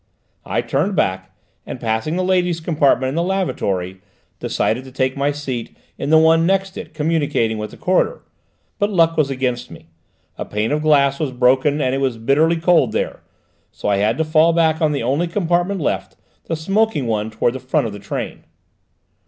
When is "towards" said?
17.29-17.53